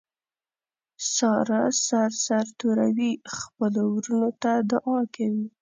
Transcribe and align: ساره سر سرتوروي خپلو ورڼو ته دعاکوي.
ساره 1.15 1.61
سر 1.87 2.09
سرتوروي 2.25 3.11
خپلو 3.37 3.81
ورڼو 3.93 4.25
ته 4.41 4.51
دعاکوي. 4.71 5.45